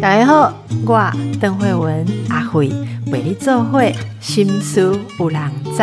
[0.00, 0.52] 大家好，
[0.84, 2.68] 我邓慧文阿慧
[3.06, 5.82] 为你做会心思有人知。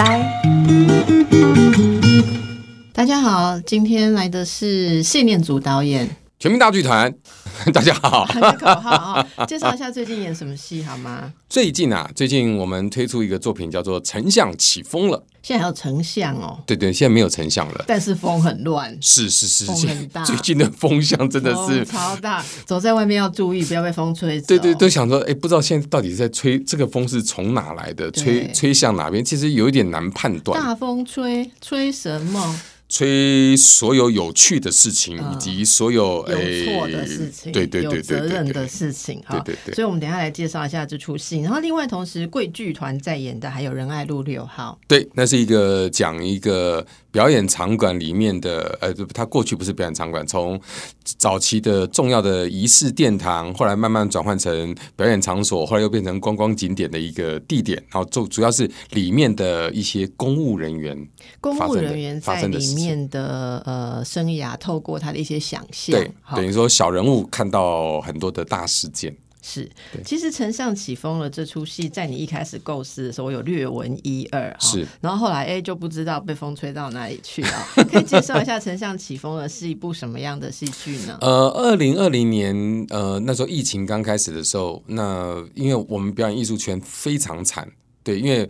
[2.94, 6.10] 大家好，今天来的是谢念祖导演。
[6.39, 7.13] 全民大剧团，
[7.74, 8.26] 大家好。
[8.58, 8.92] 口号
[9.35, 11.33] 啊，介绍一下最近演什么戏好吗？
[11.49, 15.17] 最近啊，最近我们推出一个作品叫做《丞相起风了》。
[15.44, 16.57] 现在还有丞相哦。
[16.66, 17.84] 对对，现在没有丞相了。
[17.85, 18.98] 但是风很乱。
[19.02, 20.23] 是是是，风很大。
[20.23, 24.48] 最近的风向真的是超大，走在外面要注意，不要被风吹走。
[24.48, 29.26] 对对，都想说，哎，不知道现在到底在吹这个风是从哪来的，吹吹向哪边？
[29.26, 30.57] 其实有一点难判断。
[30.57, 32.62] 大风吹，吹什么？
[32.89, 36.35] 吹所有有趣的事情，以及所有有
[36.66, 39.75] 错的事情，对对对有责任的事情，对对对。
[39.75, 41.39] 所以，我们等下来介绍一下这出戏。
[41.41, 44.77] 然后，另外同时，贵剧团在演的还有仁爱路六号。
[44.88, 46.85] 对，那是一个讲一个。
[47.12, 50.62] 表演场馆里面的，呃，它过去不是表演场馆，从
[51.03, 60.95] 早期的重要的仪式殿堂，后来慢慢转换成表演场所，后来又变成观光景点的一个地点，然后主主要是里面的一些公务人员，
[61.41, 62.79] 公务人员在里面
[63.10, 69.16] 的呃生涯，透过他的一些想象，对，等于说小人物看到很多的大事件。
[69.42, 69.68] 是，
[70.04, 77.68] 其实《丞相起风了》这出戏，在你一开始构思的时候，我有略闻一二，是，然后后来哎就不知道被风吹到哪里去了。
[77.90, 81.18] 可以介绍一下《丞相起风了》是一部什么样的戏剧呢？
[81.22, 87.66] 呃，二零二零年，呃，那时候疫情刚开始的时候，那因为我们表演艺术圈非常惨，
[88.04, 88.48] 对，因为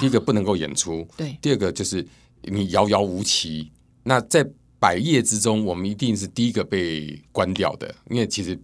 [0.00, 2.04] 第一个不能够演出，对，第二个就是
[2.44, 3.70] 你遥遥无期。
[4.04, 4.46] 那在
[4.78, 8.58] 百业之中，我们一定是第一个被关掉的，因为其实。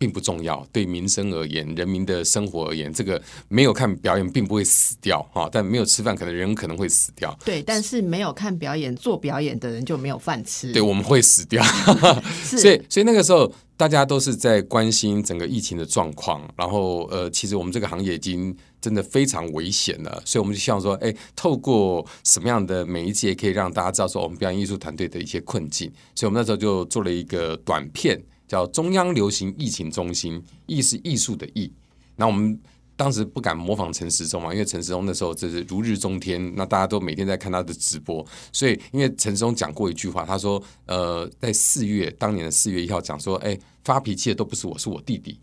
[0.00, 7.36] 并不重要，对民生而言，人民的生活而言，这个没有看表演并不会死掉哈，但没有吃饭，可能人可能会死掉。
[7.44, 10.72] 对，但是没有看表演、做表演的人就没有饭吃。
[10.72, 11.60] 对，我们会死掉。
[12.46, 28.20] 所以，所以那个时候大家都是在关心整个疫情的状况，然后呃，其实我们这个行业已经真的非常危险了，所以我们就希望说，哎，透过什么样的媒介可以让大家知道说我们表演艺术团队的一些困境，所以我们那时候就做了一个短片。
[28.48, 31.70] 叫中央流行疫情中心，艺是艺术的艺。
[32.16, 32.58] 那我们
[32.96, 38.24] 当时不敢模仿陈时中嘛，因为陈时中那时候就是如日中天，那大家都每天在看他的直播。
[38.50, 43.54] 所以，因为陈时中讲过一句话，他说：“呃，在四月当年的四月一号讲说，哎，
[43.84, 45.38] 发脾气的都不是我，是我弟弟，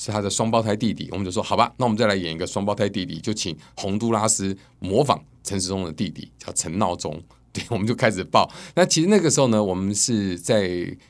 [0.00, 7.20] 是他的双胞胎弟弟。”我们就说：“好吧，那我们再来演一个双胞胎弟弟，就请洪都拉斯模仿陈时中的弟弟，叫陈闹钟。
[7.52, 8.48] ”对，我们就开始报。
[8.76, 10.68] 那其实那个时候呢，我们是在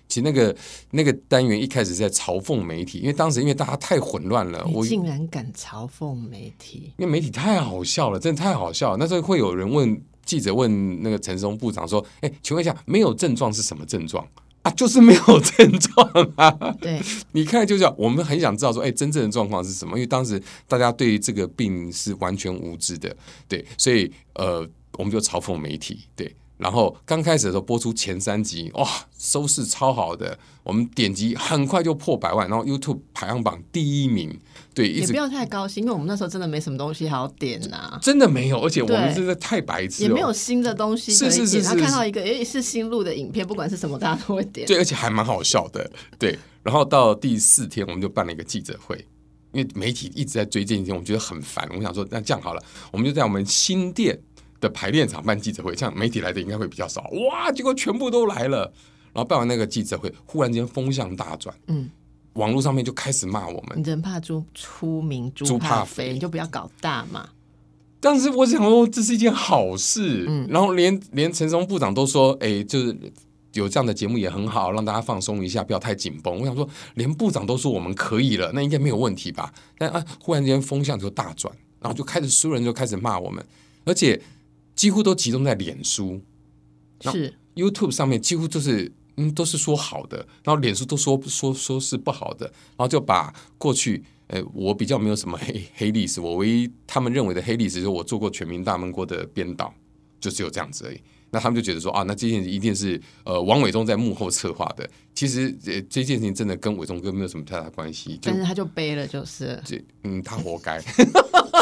[0.09, 0.57] 其实那个
[0.93, 8.97] 那个单元一开始在嘲讽媒体，因为当时因为大家太混乱了，我竟然敢嘲讽媒体，因为媒体太好笑了，真的太好笑了。
[8.99, 14.27] 那时候会有人问记者问那个陈松部长说：“哎，请问一下，没有症状是什么症状
[14.63, 14.71] 啊？
[14.73, 16.51] 就是没有症状啊。
[16.81, 17.01] ”对，
[17.33, 19.97] 你看就叫我们很想知道说，哎，真正的状况是什么？
[19.97, 23.17] 因为当时大家对于这个病是完全无知的，
[23.49, 24.69] 对，所以呃。
[24.99, 34.39] 我们就嘲讽媒体，对，然后刚开始的时候播出前三集，哇，收视超好的，我们点击很快就破百万，然后 YouTube 排行榜第一名，
[34.75, 48.97] 对，也不要太高兴，因为我们那时候真的没什么东西好点呐，真的没有，而且我们真的太白痴，也没有新的东西，是是是，他看到一个诶是新录的影片，不管是什么，大家都会点，对，而且还蛮好笑的，对，然后到第四天我们就办了一个记者会，
[49.53, 54.19] 因为媒体一直在追这件事情，我觉得很烦，我想说那这样好了，我们就在我们新店。
[54.61, 57.01] 的排练场办记者会，像媒体来的应该会比较少
[57.31, 58.71] 哇，结果全部都来了。
[59.15, 61.89] 然后办完那个记者会，忽然间风向大转，嗯，
[62.35, 67.29] 网络上面就开始骂我们，人怕猪出名，猪怕肥，你就不要搞大嘛。
[68.01, 72.97] 但是我想说，这是一件好事，嗯，然后连连陈松部长都说，哎，就是
[73.55, 76.41] 有这样的节目也很好，让大家放松一下，不要太紧绷。
[76.41, 79.53] 我想说，连部长都说我们可以了，那应该没有问题吧？
[79.79, 83.45] 但啊，忽然间风向就大转，然后就开始所有人就开始骂我们，
[83.85, 84.21] 而且。
[84.77, 86.23] 几乎都集中在脸书，
[87.03, 88.91] 是 YouTube 上面几乎就是
[89.21, 99.73] 嗯都是说好的，然后脸书都说说说是不好的，然后就把过去呃我比较没有什么黑黑历史，我唯一他们认为的黑历史就是我做过《全民大闷锅》的编导，
[100.19, 101.01] 就只有这样子而已。
[101.33, 104.89] 那他们就觉得说啊，那这件事一定是呃王伟忠在幕后策划的。
[105.15, 108.19] 其实呃这件事情真的跟伟忠哥没有什么太大关系。
[108.23, 110.83] 但是他就背了，就是这嗯他活该。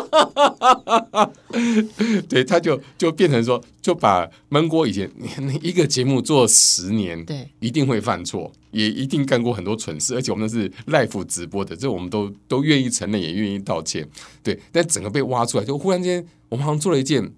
[2.28, 5.10] 对，他就就变成说，就把闷锅以前
[5.62, 14.08] 一个节目做十年，对，一定会犯错，也一定干过很多蠢事，而且我们是 live 直播的，这我们都都愿意承认，也愿意道歉。
[14.42, 17.32] 对，但整个被挖出来，就忽然间我们好像做了一件。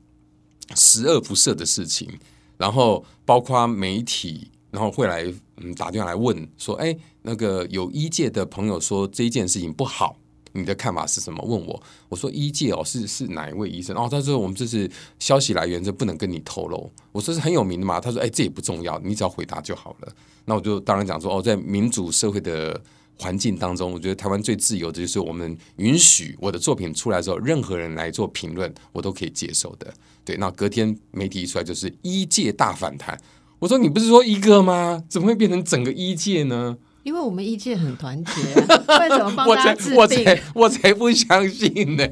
[0.77, 2.09] 十恶不赦的事情，
[2.57, 5.25] 然后包括媒体然后会来
[5.57, 10.17] 嗯打电话来问说，哎，那个有医界的朋友说这一件事情不好，
[10.53, 11.43] 你的看法是什么？
[11.45, 13.97] 问我，我说医界哦是是哪一位医生？
[13.97, 16.91] 哦，他说我们这是消息来源，这不能跟你透露。
[17.13, 20.13] 我说是很有名的嘛，他说哎这也不重要，你只要回答就好了。
[20.45, 22.81] 那我就当然讲说哦，在民主社会的
[23.19, 29.93] 环境当中，我觉得台湾最自由的就是我们允许我的作品出来之后，任何人来做评论，我都可以接受的。
[30.25, 33.21] 对，那隔天媒体一出来就是医界大反弹。
[33.59, 35.05] 我说你不是说一个吗？
[35.09, 36.79] 怎么会变成整个医界呢？
[37.03, 39.97] 因为我们医界很团结，为什么帮我才大家治病？
[39.97, 42.05] 我才我才不相信呢！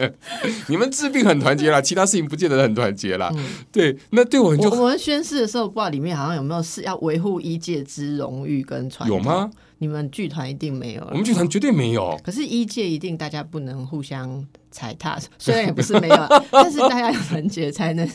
[0.68, 3.32] 你们治病很团结啦，其他事情不见得很团结啦。
[3.72, 9.16] 对，那对我们就我我们宣誓的时候，不知道里面好像有没有是要维护医界之荣誉跟传统？
[9.18, 9.50] 有吗？
[9.78, 12.18] 你们剧团一定没有，我们剧团绝对没有。
[12.24, 18.08] 可是一届一定大家不能互相踩踏， 虽然也不是没有，但是大家要团结才能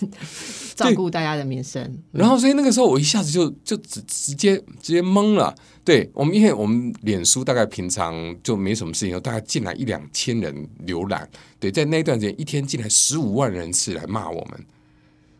[0.75, 1.81] 照顾大家的民生。
[2.11, 5.53] 然后，所以那个时候我一下子就就直直接直接懵了。
[5.83, 8.13] 对我们，因为我们脸书大概平常
[8.43, 11.27] 就没什么事情，大概进来一两千人浏览。
[11.59, 14.65] 对，在那段时间，一天进来十五万人次来骂我们。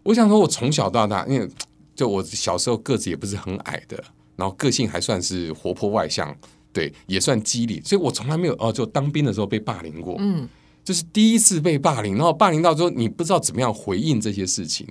[0.04, 1.48] 我想说，我从小到大，因为
[1.96, 4.04] 就我小时候个子也不是很矮的，
[4.36, 6.36] 然后个性还算是活泼外向，
[6.74, 10.16] 对，也算机灵，所以我从来没有哦，就当兵的时候被霸凌过。
[10.20, 10.48] 嗯，
[10.84, 14.88] 就是第一次被霸凌，然后霸凌到之后，你不知道怎么样回应这些事情，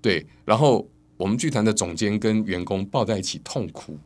[0.00, 3.98] 对，然后我们剧团的总监跟员工抱在一起痛哭，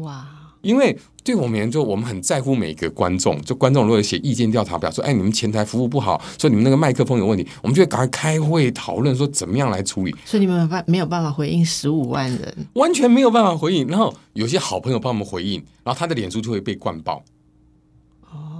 [0.00, 13.86] 哇，因为对我们而言，就我们很在乎每个观众，就观众如果写意见调查表说，哎，你们前台服务不好，说你们那个麦克风有问题，我们就会赶快开会讨论说怎么样来处理，所以你们没有办没有办法回应十五万人，完全没有办法回应。
[13.88, 17.22] 然后有些好朋友帮我们回应，然后他的脸书就会被灌爆。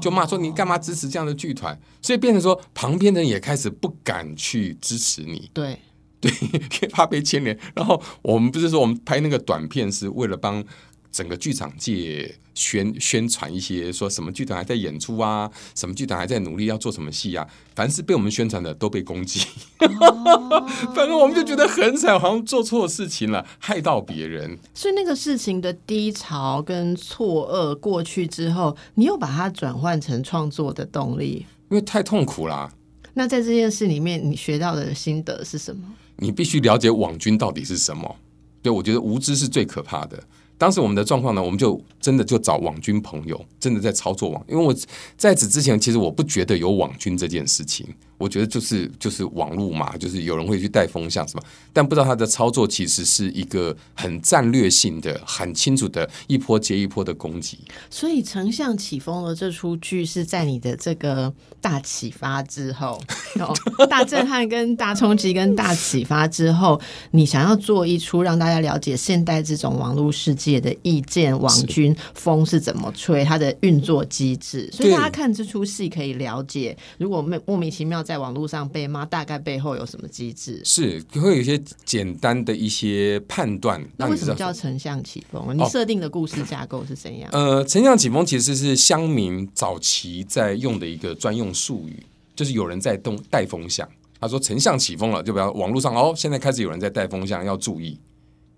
[0.00, 5.79] 就骂说你干嘛支持这样的剧团，所以变成说旁边的人也开始不敢去支持你，对，
[6.19, 6.32] 对，
[6.91, 7.56] 怕被牵连。
[7.75, 10.64] 然后我们不是说我们拍那个短片是为了帮
[11.12, 19.41] 整个剧场界宣宣传一些，说什么剧团还在演出啊，什么剧团还在努力要做什么戏啊，凡是被我们宣传的都被攻击。
[20.95, 24.59] 反正我们就觉得很惨，好像做错事情了，害到别人。
[24.75, 31.47] 所以那个事情的低潮跟错愕过去之后，你又把它转换成创作的动力。
[31.71, 32.73] 因为太痛苦啦，
[33.15, 35.83] 那在这件事里面，你学到的心得是什么？
[36.17, 38.17] 你必须了解网军到底是什么。
[38.62, 40.23] 对我觉得无知是最可怕的。
[40.61, 44.45] 当时我们的状况呢，我们就真的就找网军朋友，真的在操作网。
[44.47, 44.77] 因为我
[45.17, 47.87] 在此之前，其实我不觉得有网军这件事情，
[48.20, 57.58] 我觉得就是就是网络嘛，就是有人会去带风向什么，但不知道他的操作其实是一个很战略性的、很清楚的一波接一波的攻击。
[57.88, 61.32] 所以，丞相起风了这出剧是在你的这个
[61.62, 63.00] 大启发之后，
[63.40, 63.56] 哦、
[63.88, 66.78] 大震撼、跟大冲击、跟大启发之后，
[67.12, 74.69] 你想要做一出让大家了解现代这种网络世界的意见网军风是怎么吹，它的运作机制。
[74.73, 80.61] 所以大家看这出戏可以了解，如果莫莫名其妙在网络上被骂，大概背后有什么机制。
[80.65, 85.57] 是会有一些简单的一些判断，那为什么叫丞相起风？
[85.57, 87.31] 你设定的故事架构是怎样？
[87.33, 92.05] 呃，丞相起风其实是乡民早期在用的一个专用术语，
[92.35, 93.89] 就是有人在动带风向。
[94.21, 97.97] 他说丞相起风了，就比方网络上哦，现在开始有人在带风向，要注意。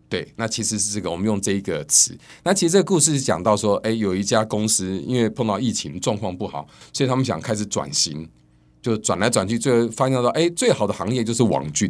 [0.08, 2.16] 对，那其实是这个，我们用这一个词。
[2.42, 8.26] 那其实这个故事是讲到说，哎，有一家公司因为碰到疫情状况不好，所以他们想开始转型，
[8.82, 11.88] 就转来转去，最后发现到，哎，最好的行业就是网军，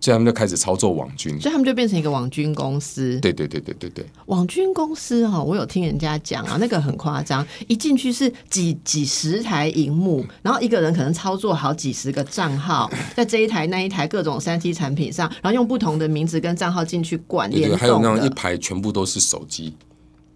[0.00, 1.40] 所以他们就开始操作网军。
[1.40, 3.16] 所以他们就变成一个网军公司。
[3.20, 18.28] 对对对对对对，网军公司哈、我有听人家讲啊，那个很夸张，一进去是几几十台荧幕，然后一个人可能操作好几十个账号， 在这一台那一台各种三 T 产品上，然后用不同的名字跟账号进去灌联对对，还有那种一。
[18.30, 19.74] 排全部都是手机，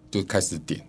[0.09, 0.79] 就开始点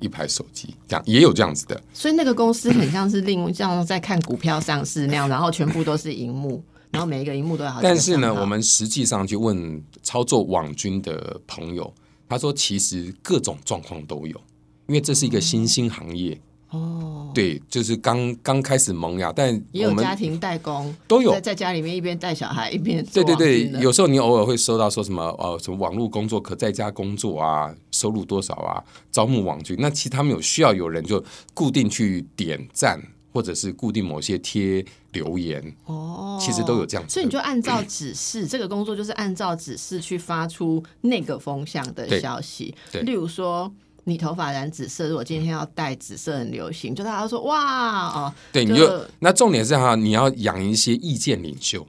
[0.00, 1.80] 一排手机，这样也有这样子的。
[1.92, 11.92] 所以那个公司很像是另像在看股票上市那样，然后全部都是荧幕， 然后每一个荧幕都有好但是呢，我们实际上去问操作网军的朋友，
[12.28, 14.40] 他说其实各种状况都有，
[14.86, 16.38] 因为这是一个新兴行业。
[16.70, 28.82] 哦，对，就是刚刚开始萌芽，但也有家庭代工，都有在在家里面一边带小孩一边做对对对有时候你偶尔会收到说什么呃什么网络工作可在家工作啊，收入多少啊，
[29.12, 29.76] 招募网军。
[29.78, 31.22] 那其实他们有需要有人就
[31.54, 33.00] 固定去点赞，
[33.32, 37.14] 或者是固定某些贴留言，哦，其实都有这样子。
[37.14, 42.74] 所以你就按照指示，这个工作就是按照指示去发出那个风向的消息。
[42.90, 43.72] 对例如说，
[44.08, 51.84] 你头发染紫色，如果今天要戴紫色很流行，就大家说哇哦，对，你就就那重点是哈，你要养一些意见领袖，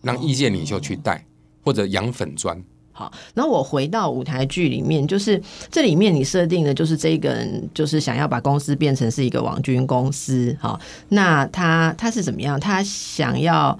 [0.00, 1.26] 让意见领袖去带，
[1.64, 2.62] 或者养粉砖。
[2.92, 12.58] 好，然后我回到舞台剧里面，就是这里面你设定的就是这个人就是想要把公司变成是一个网军公司，好，那他他是怎么样？
[12.60, 13.76] 他想要。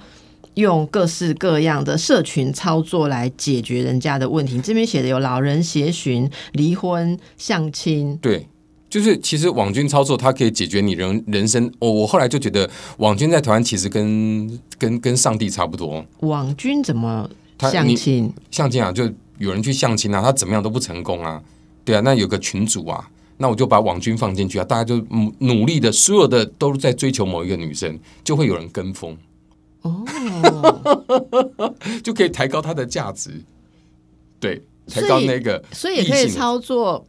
[0.59, 4.61] 用各式各样的社群操作来解决人家的问题。
[4.61, 8.47] 这边写的有老人协寻、离婚、相亲，对，
[8.91, 11.73] 就是其实网军操作它可以解决你人人生。
[11.79, 16.05] 我我后来就觉得网军在台湾其实跟跟跟上帝差不多。
[16.21, 18.33] 网军怎么相亲？
[18.51, 19.05] 相亲啊，就
[19.39, 21.41] 有人去相亲啊，他怎么样都不成功啊。
[21.85, 29.17] 对啊，那有个群主啊，那我就把网军放进去啊，大家就努努力的，所有的都在追求某一个女生，就会有人跟风。
[29.83, 30.05] 哦，
[32.03, 33.31] 就可以抬高它的价值，
[34.41, 37.07] 对，抬高那个，所以也可以操作。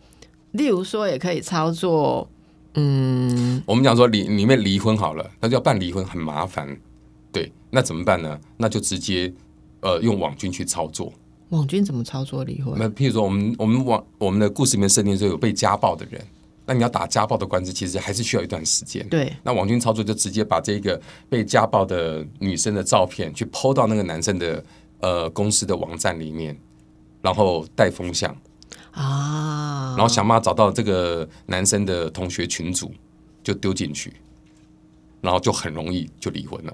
[0.51, 2.27] 例如说，也可以操作。
[2.75, 6.75] 嗯，我们讲说离里面离婚好了，那就要办离婚很麻烦。
[7.31, 8.39] 对，那怎么办呢？
[8.57, 9.31] 那就直接
[9.81, 11.13] 呃用网军去操作。
[11.49, 12.75] 网军怎么操作离婚？
[12.77, 16.21] 那譬如说，我们我们网我们的故事里面设定说有被家暴的人。
[16.69, 19.03] 那你要打家暴的官司，其实还是需要一段时间。
[19.09, 24.63] 对，那网军操作就直接把这个被家暴的女生的照片去抛到那个男生的
[24.99, 26.55] 呃公司的网站里面，
[27.23, 28.29] 然后带风向
[28.91, 32.93] 啊，然后想办法找到这个男生的同学群组，
[33.41, 34.13] 就丢进去，
[35.21, 36.73] 然后就很容易就离婚了。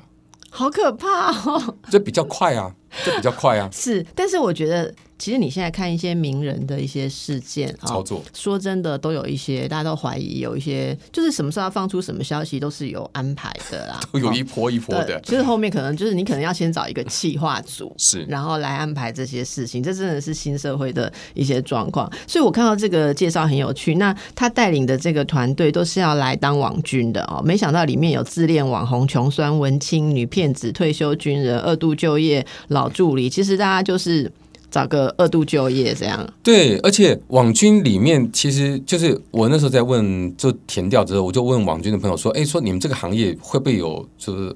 [0.50, 1.78] 好可怕哦！
[1.90, 3.70] 这比较快啊，这比较快啊。
[3.74, 4.94] 是，但是我觉得。
[5.18, 15.18] 其实你现在看一些名人的一些事件啊操作，说真的，都有一些大家都怀疑有一些，就是什么时候要放出什么消息都是有安排的啦， 都有一波一波的。
[15.22, 19.82] 就是后面可能就是你可能要先找一个企划组， 是，然后来安排这些事情。
[19.82, 22.12] 这真的是新社会的一些状况。
[22.28, 23.96] 所以我看到这个介绍很有趣。
[23.96, 33.30] 那他带领的这个团队都是要来当网军的哦，没想到里面有自恋网红、穷酸文青、女骗子、退休军人、二度就业老助理。
[33.30, 34.32] 其实大家就是。
[34.72, 44.54] 找个二度就业这样，对，而且网军里面其实就是我那时候在问，就填掉之后，我就问网军的朋友说：“哎，说你们这个行业会不会有就是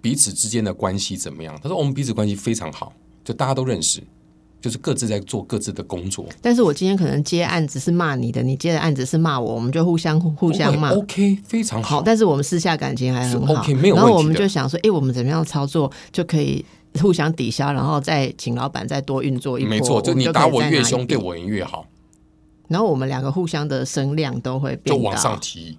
[0.00, 2.90] 彼此之间的关系怎么样？”他说：“我们彼此关系非常好，
[3.22, 4.00] 就大家都认识，
[4.62, 6.24] 就是各自在做各自的工作。
[6.40, 12.00] 但是我今天可能接案子是骂你的，你接的案子是骂我，我们就互相互相骂，OK，非常好。
[12.00, 16.64] 但是我们私下感情还很好，OK，没有然后我们就想说：哎，我们怎么样操作就可以？”
[17.02, 19.70] 互相抵消，然后再请老板再多运作一波。
[19.70, 21.86] 没错，就你打我越凶，对我人越好。
[22.68, 25.78] 然后我们两个互相的声量都会就往上提。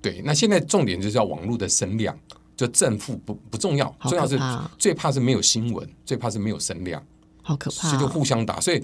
[0.00, 2.18] 对，那现在重点就是要网络的声量，
[2.56, 4.38] 就正负不不重要，重要是
[4.78, 7.02] 最怕是没有新闻，最怕是没有声量，
[7.42, 7.88] 好可怕。
[7.88, 8.58] 所以就互相打。
[8.60, 8.82] 所以，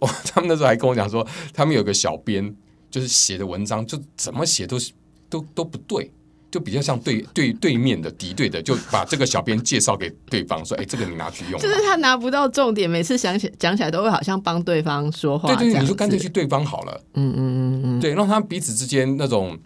[0.00, 2.54] 我他们那时候还跟我讲说，他们有个小编，
[2.90, 4.92] 就是写的文章就怎么写都是
[5.28, 6.10] 都都不对。
[6.50, 15.54] 就比较像对对对面的敌对的，就把这个小编介绍给对方，说：“哎，这个你拿去用。”就是他拿不到重点，每次想起讲起来都会好像帮对方说话。
[15.54, 17.00] 对对，你就干脆去对方好了。
[17.14, 19.58] 嗯嗯嗯嗯，对，让他彼此之间那种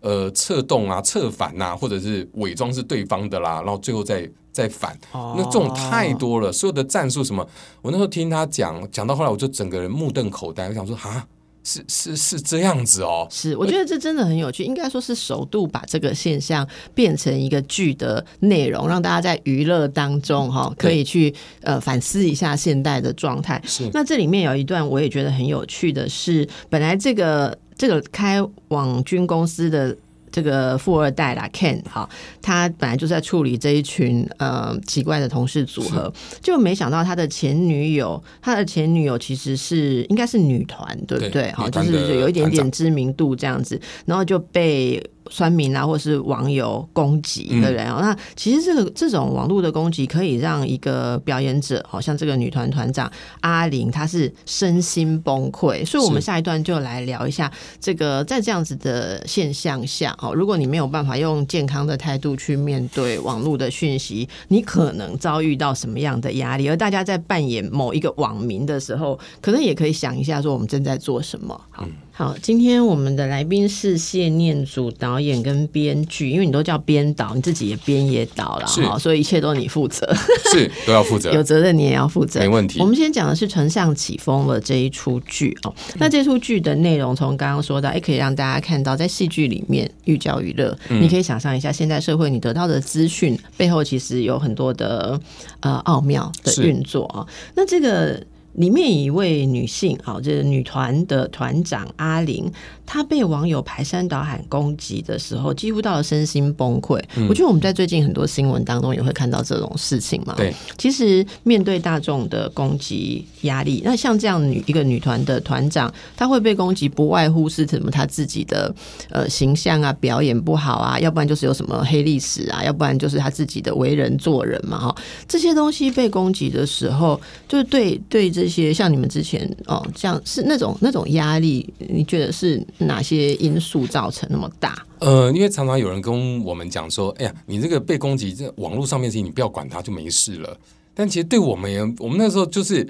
[0.00, 4.98] 呃策动啊、策反呐，或者是伪装是对方的啦，然后最后再再反。
[5.12, 7.46] 那这种太多了，所有的战术什么，
[7.82, 11.26] 我那时候听他讲，讲到后来我就整个人目瞪口呆，我想说啊。
[11.62, 23.60] 是是是这样子哦，是我觉得这真的很有趣，应该说是首度把这个现象变成一个剧的内容，让大家在娱乐当中哈可以去呃反思一下现代的状态。
[23.66, 29.96] 是那这里面有一段我也觉得很有趣的是，本来这个这个开网军公司的。
[30.30, 32.08] 这个富二代啦，Ken 哈，
[32.40, 41.50] 他本来就在处理这一群呃奇怪的同事组合，就没想到他的前女友，他的前女友其实是应该是女团，对不对？
[41.52, 45.02] 好，就是有一点点知名度这样子，然后就被。
[45.28, 53.10] 酸民啊，或是网友攻击的人哦，那其实这个这种网络的攻击，可以让一个表演者，好像这个女团团长
[53.40, 55.84] 阿玲，她是身心崩溃。
[55.84, 57.50] 所以，我们下一段就来聊一下
[57.80, 66.68] 这个在这样子的现象下，哦，如果你没有办法用健康的态度去面对网络的讯息，你可能遭遇到什么样的压力？
[66.68, 71.60] 而大家在扮演某一个网民的时候，可能也可以想一下，说我们正在做什么。
[71.70, 71.86] 好。
[72.12, 80.06] 好，今天我们的来宾是谢念祖导演跟编剧，因为你都叫编导，你自己也编也导了，哈，所以一切都你负责，
[80.52, 82.78] 是都要负责， 有责任你也要负责，没问题。
[82.80, 95.18] 我们先讲的是《丞相起风了》这一出剧哦，那这出剧的内容从刚刚说到，也可以让大家看到，在戏剧里面寓教于乐，你可以想象一下，现在社会你得到的资讯背后其实有很多的
[95.60, 97.26] 呃奥妙的运作啊。
[97.54, 98.22] 那这个。
[98.54, 102.50] 里面一位女性，好，这是女团的团长阿玲，
[102.92, 107.00] 她被网友排山倒海攻击的时候，几乎到了身心崩溃。
[107.28, 110.34] 我觉得我们在最近很多新闻当中也会看到这种事情嘛。
[110.36, 118.74] 对，其实面对大众的攻击压力，那像这样女一个女团的团长，她会被攻击，不外乎是什么她自己的
[119.08, 124.76] 呃形象啊、表演不好啊，要不然就是有什么黑历史啊，要不然就是她自己的为人做人嘛。
[124.76, 124.96] 哈，
[125.28, 134.86] 这些东西被攻击的时候，就是对对这些像你们之前哦，这样是那种那种压力，你觉得是哪些因素造成那么大？
[134.98, 140.58] 呃，因为常常有人跟我们讲说，哎呀，你这个被攻击，这网络上面事情你不要管它就没事了。
[140.94, 142.86] 但其实对我们，我们那时候就是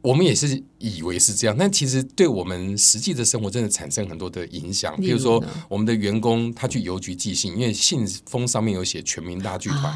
[0.00, 4.96] 我们也是以为是这样，但其实对我们实际的生活真的产生很多的影响。
[4.96, 9.94] 比如说，我们的员工他去邮局寄信，因为信封上面有写全民大剧团。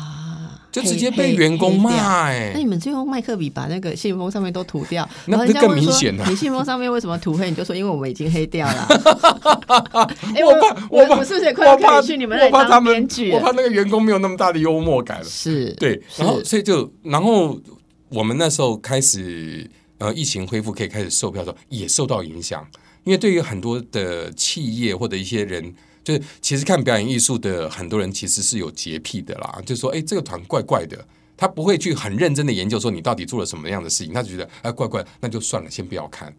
[0.74, 1.92] 就直接被员工骂
[2.26, 2.50] 哎！
[2.52, 6.24] 那你们就用麦克笔把那个信封上面都涂掉，那不更明显了？
[6.28, 7.48] 你信封上面为什么涂黑？
[7.48, 8.88] 你就说因为我们已经黑掉了。
[10.34, 13.30] 哎，我 怕我我是不是快要可以去你们那当编剧？
[13.30, 15.24] 我怕那个员工没有那么大的幽默感了。
[15.24, 17.56] 是，对，然后所以就然后
[18.08, 22.66] 我们那时候开始呃疫情恢复可以开始售票的时候，也受到影响，
[23.04, 25.72] 因为对于很多的企业或者一些人。
[26.04, 31.02] 就是其实看表演艺术的很多人其实是有洁癖的啦，就是说，哎，这个团怪怪的，
[31.36, 36.32] 他不会去很认真的研究说你到底做了什么样的事情，他就觉得哎怪怪，那就算了，先不要看。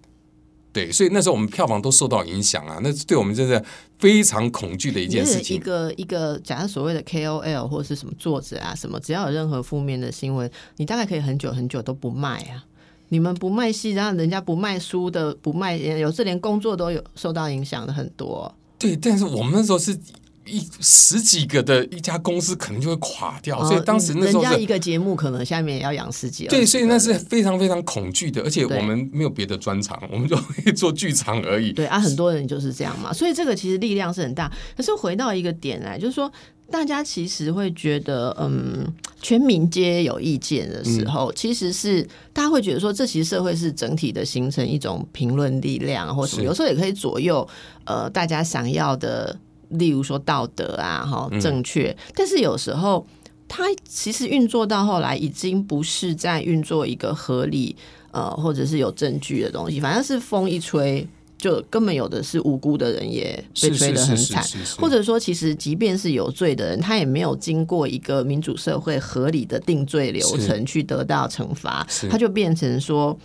[0.71, 3.63] 对，所以那时候我们票房都受到影响啊，那对我们真的
[3.97, 5.55] 非常恐惧的一件事情。
[5.55, 12.65] 一个一个，假设所谓的 KOL 或者是什么作者啊，什么只要有任何负面的新闻，你大概可以很久很久都不卖啊。
[13.07, 18.53] 你们不卖戏，然后人家不卖书的，不卖，有时连工作都有受到影响的很多。
[18.77, 19.97] 对，但是我们那时候是
[20.45, 26.45] 一十几个的一家公司，可能就会垮掉，所以当时那时候人家一个节目可能下面也要养十几。
[26.47, 31.71] 对，所以那是非常非常恐惧的，而且我们没有别的专长，我们就会做剧场而已。
[31.73, 34.51] 对啊，很多人就是这样嘛，所以这个其实力量是很大。
[34.77, 36.31] 可是回到一个点来，就是说。
[36.71, 38.85] 大家其实会觉得，嗯，
[39.21, 42.01] 全民皆有意见的时候，其实是
[42.33, 47.47] 大家会觉得说，这其实社会是整体的形成一种评论力量，或什么，有时候也可以左右
[47.85, 49.37] 呃大家想要的，
[49.69, 51.95] 例如说道德啊，哈，正确。
[52.15, 53.05] 但是有时候，
[53.47, 57.75] 它其实运作到后来，已经不是在运作一个合理
[58.11, 61.07] 呃，或者是有证据的东西，反正是风一吹。
[61.45, 63.31] 就根本有的是无辜的人也
[63.61, 64.43] 被吹得很惨，
[64.79, 73.15] 或者说，其实即便是有罪的人，他也没有经过一个民主社会合理的定罪流程去得到惩罚，他就变成说，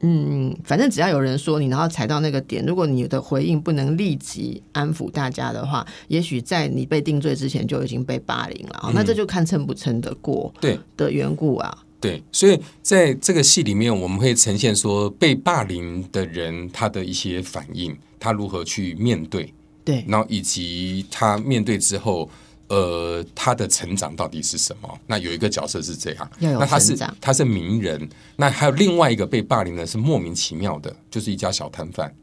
[0.00, 10.78] 嗯，反正只要有人说你，然后踩到那个点，如果你的回应不能立即安抚大家的话，也许在你被定罪之前就已经被霸凌了，那这就看撑不撑得过对。
[10.98, 11.78] 的缘故啊。
[12.04, 19.50] 对，所以在这个戏里面，我们会呈现说被霸凌的人他的一些反应，他如何去面对，
[19.82, 22.28] 对，然后以及他面对之后，
[22.68, 24.98] 呃，他的成长到底是什么？
[25.06, 32.14] 那有一个角色是这样，那他是他是名人，那还有另外一个被霸凌的是莫名其妙的，就是一家小摊贩。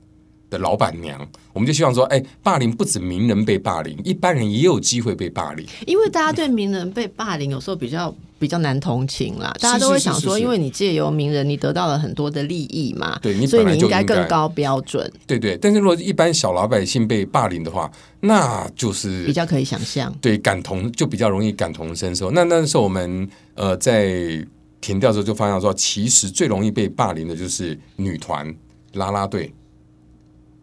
[0.51, 5.65] 的老板娘，我们就希望说，哎，霸凌不止名人被霸凌，一般人也有机会被霸凌。
[5.87, 15.09] 因为大家对名人被霸凌有时候比较比较难同情啦，大家都会想说，因为你借由名人，你得到了很多的利益嘛，对你，所以你应该更高标准。
[15.27, 22.31] 对对，但是如果一般小老百姓被霸凌的话，那就是比较可以想象，对，感同就比较容易感同身受。
[22.31, 24.43] 那那时候我们呃在
[24.81, 28.51] 填调的时候就发现说，其实最容易被霸凌的就是女团
[28.93, 29.53] 啦啦队。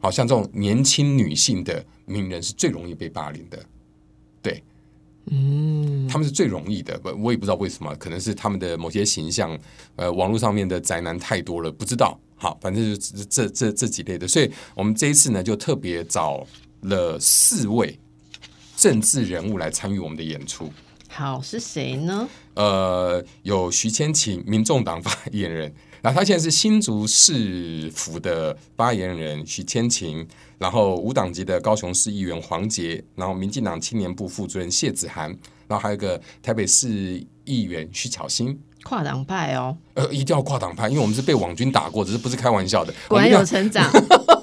[0.00, 3.58] 好像这种年轻女性的名人是最容易被霸凌的，
[4.40, 4.62] 对，
[5.30, 9.58] 嗯，他们是最容易的，我也不知道为什么，可能是他们的某些形象，
[9.96, 12.18] 呃，网络上面的宅男太多了，不知道。
[12.36, 16.46] 好，反正就这这这几类的，所以我们这一次呢，就特别找
[16.82, 17.98] 了四位
[18.76, 20.70] 政治人物来参与我们的演出。
[21.08, 22.28] 好，是谁呢？
[22.54, 25.74] 呃，有徐千晴，民众党发言人。
[26.00, 30.24] 然后他现在是新竹市府的发言人徐千晴，
[30.58, 35.30] 然后无党籍的高雄市议员黄杰，然后民进党青年部副主任谢子涵，
[35.66, 38.58] 然后还有个台北市议员徐巧芯。
[38.84, 42.94] 跨党派哦，呃，一定要跨党派，因为我们是被网军打过，只是不是开玩笑的。
[43.08, 43.90] 果然有成长。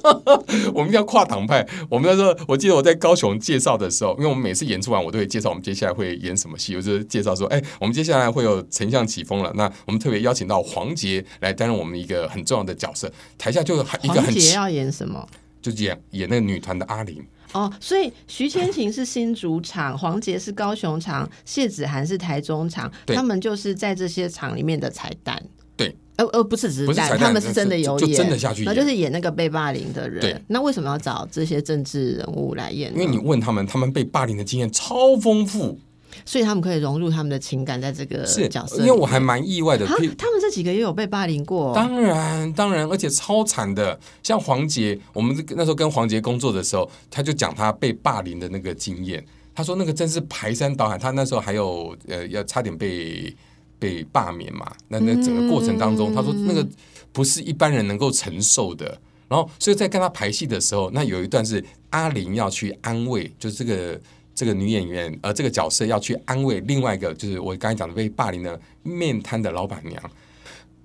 [0.74, 1.68] 我们要跨党派。
[1.90, 6.76] 我们那时候，我记得我在高雄介绍的时候，因为我们每次演出完，我都会介绍我们接下来会演什么戏。
[6.76, 9.52] 我就介绍说，哎，我们接下来会有丞相起风了。
[9.56, 13.12] 那我们特别邀请到黄杰来担任我们一个很重要的角色。
[13.38, 15.28] 台下就一个很杰要演什么？
[15.72, 17.26] 就演演那个女团的阿玲。
[17.54, 25.42] 哦，所以徐千晴是新主场，黄杰是高雄场，谢子涵是台中场，他们就是在这些场里面的彩蛋。
[25.78, 30.20] 对，呃呃，不是只是蛋，他们是真的有演，真的下去，那就是演那个被霸凌的人。
[30.20, 32.92] 对，那为什么要找这些政治人物来演？
[32.94, 35.80] 因为你问他们，他们被霸凌的经验超丰富。
[36.24, 39.86] 所以他们可以融入他们的情感在这个角色，因为我还蛮意外的。
[39.86, 44.00] 他他们这几个也有被霸凌过，当然当然，而且超惨的。
[44.24, 49.26] 像黄杰，我们那时候跟黄杰工作的时候，他就讲他被霸凌的那个经验。
[49.54, 53.36] 他说那个真是排山倒海，他那时候还有呃要差点被
[53.80, 54.72] 被罢免嘛。
[54.88, 56.68] 那那整个过程当中，他说那个
[57.12, 58.86] 不是一般人能够承受的。
[59.28, 64.00] 然后所以在跟他排戏的时候，那有一段是阿玲要去安慰，就是这个。
[64.36, 70.12] 这个女演员，呃，这个角色要去安慰另外一个，就是我刚才讲的被霸凌的面瘫的老板娘。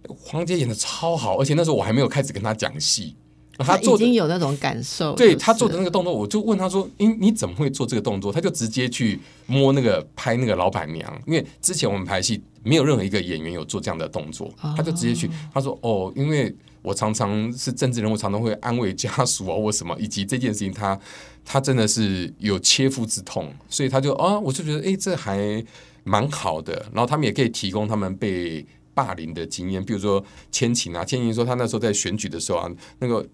[0.09, 3.15] 黄杰演的超好，而且那时候我还没有开始跟他讲戏，
[3.59, 5.15] 他已经有那种感受。
[5.15, 20.99] 对他做的那个动作，我就问他说：“你你怎么会做这个动作？”他就直接去摸那个拍那个老板娘，因为之前我们拍戏没有任何一个演员有做这样的动作，他就直接去他说：“哦，因为。”我常常是政治人物，常常会安慰家属啊，或什么，以及这件事情，他
[21.45, 25.65] 他真的是有切肤之痛，所以他就啊，我就觉得哎，这还
[26.05, 26.75] 蛮好的。
[26.93, 28.65] 然后他们也可以提供他们被
[28.95, 33.27] 霸凌的经验，比如说千晴啊，千晴说他那时候在选举的时候啊，那个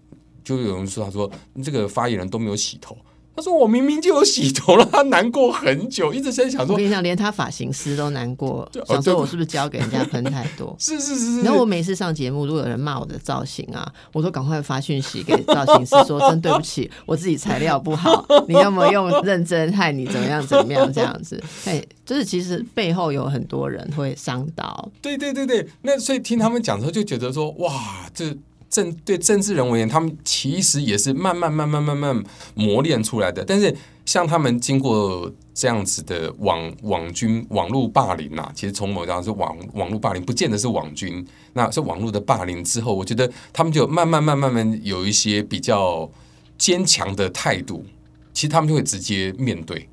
[0.43, 1.31] 就有人说他说
[1.63, 2.97] 这个发言人都没有洗头。
[3.37, 6.73] 他说：“我明明就有洗头了，他难过很久，一直在想说。
[6.73, 10.75] 我跟你讲，连他发型师都难过，想说我是不是交给人家喷太多？
[10.81, 11.41] 是是是。
[11.43, 21.39] 然后我每次上节目，如果有人骂我的造型啊，我都赶快发讯息给造型师说：真对不起，我自己材料不好，你要么用 认真害你怎么样怎么样这样子。
[21.65, 24.89] 哎，就是其实背后有很多人会伤到。
[24.99, 28.35] 对对对对，那所以听他们讲之后，就觉得说哇，这。”
[28.69, 32.23] 政对政治人而言，他们其实也是慢慢、慢慢、慢慢
[32.55, 33.43] 磨练出来的。
[33.45, 33.75] 但是，
[34.05, 46.09] 像他们经过这样子的网网军网络霸凌呐，其实从某角度是网网络霸凌，不见得是网军，那是网络的霸凌之后，我觉得他们就慢慢、慢慢、慢有一些比较
[46.57, 47.85] 坚强的态度。
[48.33, 49.89] 其实他们就会直接面对。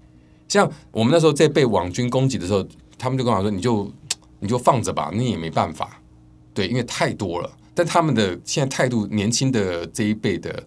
[0.48, 2.66] 像我们那时候在被网军攻击的时候，
[2.98, 3.90] 他们就跟我说：“你就
[4.40, 5.98] 你就放着吧，你也没办法。”
[6.52, 7.50] 对，因为太多了。
[7.74, 10.62] 但他们的现在态度，年轻的这一辈的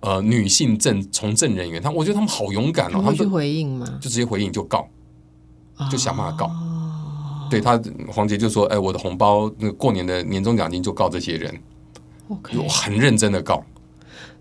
[0.00, 3.86] 呃女性政从政人员，他我觉得他们好勇敢哦，他们去回应吗？
[4.00, 4.88] 就直接回应就告，
[5.90, 6.50] 就想办法告。
[7.50, 11.54] 对他黄杰就说：“哎，我的红包那个过年的年终奖金就告这些人，
[12.52, 13.62] 有很认真的告。”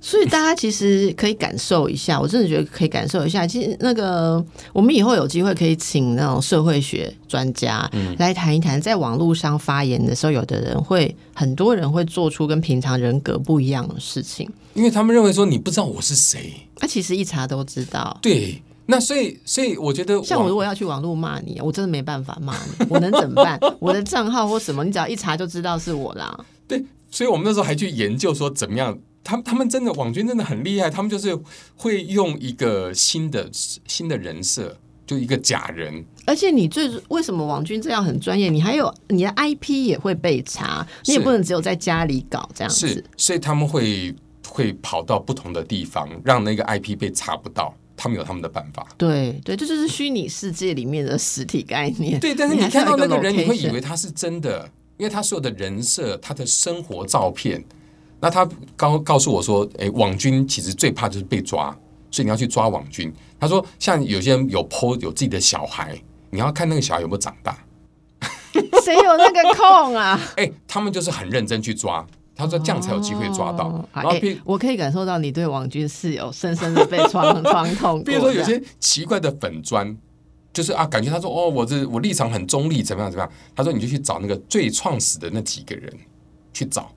[0.04, 3.46] 所以大家其实可以感受一下，我真的觉得可以感受一下。
[3.46, 7.88] 其实那个我们以后有机会可以请那种社会学专家
[8.18, 18.18] 来谈一谈，在网络上发言的时候，有的人会很多人会做出跟平常人格不一样的事情，因为他们认为说你不知道我是谁，他其实一查都知道。
[18.24, 23.60] 对，那所以所以我觉得，像我如果要去网络骂你，我真的没办法骂你，我能怎么办？
[23.80, 26.44] 我的账号或什么，你只要一查就知道是我啦。
[26.68, 28.98] 对，所以我们那时候还去研究说怎么样。
[29.24, 31.38] 他们他们真的网军真的很厉害，他们就是
[31.76, 36.04] 会用一个新的新的人设，就一个假人。
[36.26, 38.50] 而且你最为什么网军这样很专业？
[38.50, 43.04] 你还有你的 IP 也会被查，你也不能只有在家里搞这样子。
[43.18, 44.14] 所以他们会
[44.48, 47.74] 会跑到不同的地方，让那个 IP 被查不到。
[47.98, 48.88] 他们有他们的办法。
[48.98, 52.20] 对对，这就是虚拟世界里面的实体概念。
[52.20, 57.64] 对，但是你看到那个人，你会以为他是真的，因为他所有的人设、他的生活照片。
[58.22, 61.76] 那他告告诉我说：“哎，网军其实最怕就是被抓，
[62.12, 67.58] 所以你要去抓网军。”他说：“像有些人有 PO 有自己的小孩，你要看那个小孩有没有长大。
[68.84, 70.20] 谁有那个空啊？
[70.38, 72.06] 哎，他们就是很认真去抓。
[72.36, 73.84] 他说这样才有机会抓到。
[73.94, 74.12] 然后，
[74.44, 78.02] 我可以感受到你对网军是有深深的被创创痛。
[78.06, 79.96] 比如说有些奇怪的粉砖，
[80.54, 83.32] 就是啊，感觉他说哦，我这我立场很中立，怎么样怎么样？
[83.56, 85.92] 他说你就去找那个最创始的那几个人
[86.54, 86.92] 去找。”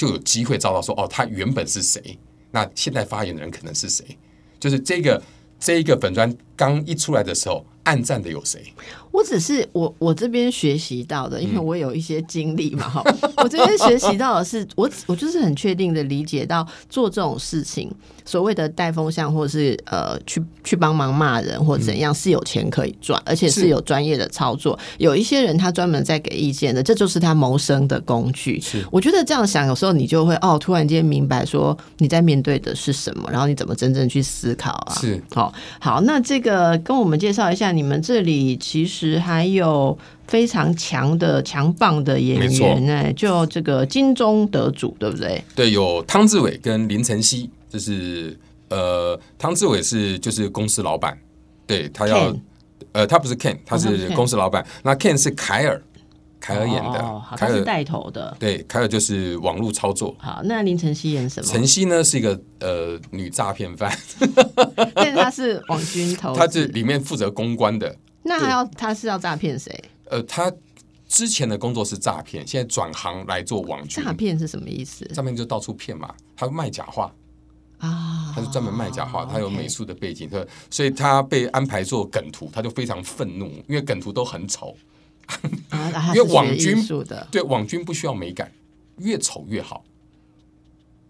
[0.00, 2.18] 就有机会找到说哦，他原本是谁？
[2.50, 4.16] 那现在发言的人可能是谁？
[4.58, 5.22] 就是这个
[5.58, 8.72] 这一个粉砖刚一出来的时候，暗赞的有谁？
[9.12, 13.02] 我只是我我这边学习到的，因为我有一些经历嘛哈。
[13.42, 17.90] 我这边学习到的是，我我就是很确定的理解到，做这种事情，
[18.24, 24.78] 所谓的带风向，或者是呃去去帮忙骂人或怎样，是有钱可以赚，而且是有专业的操作。
[24.98, 28.60] 有一些人他专门在给意见的，这就是他谋生的工具。
[28.60, 34.94] 是，我觉得这样想，有时候你就会哦，突然间明白说你在面对的是什么，然后你怎么真正去思考啊？
[35.00, 38.99] 是，好，好，那这个跟我们介绍一下，你们这里其实。
[39.00, 45.42] 时还有非常强的、强棒的演员哎，就这个金钟得主，对不对？
[45.54, 51.18] 对，有汤志伟跟林晨曦，就是呃，汤志伟是就是公司老板，
[51.66, 52.36] 对他要
[52.92, 54.64] 呃，他不是 Ken，他是公司老板。
[54.82, 55.82] 那 Ken 是凯尔，
[56.38, 58.36] 凯尔演的，凯尔带头的。
[58.38, 60.14] 对，凯尔就是网络操作。
[60.18, 61.46] 好，那林晨曦演什么？
[61.46, 63.90] 晨曦呢是一个呃女诈骗犯，
[64.94, 67.96] 但是他是网军头子，她是里面负责公关的。
[68.22, 69.72] 那他要他是要诈骗谁？
[70.06, 70.52] 呃，他
[71.08, 74.04] 之前的工作是诈骗，现在转行来做网军。
[74.04, 77.12] 诈骗是什么意思诈骗就到处骗嘛，他卖假话，
[77.78, 78.32] 啊？
[78.34, 84.76] 他是专门卖假话，他有美术的背景，他所以他被安排做梗图，他就非常愤怒，因为梗图都很丑。
[86.14, 88.50] 因为网军的，对，网军不需要美感，
[88.98, 89.84] 越丑越好。